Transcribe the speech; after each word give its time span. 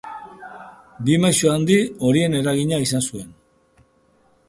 Bi 1.09 1.17
maisu 1.25 1.53
handi 1.53 1.77
horien 2.07 2.39
eragina 2.43 2.83
izan 2.89 3.07
zuen. 3.11 3.33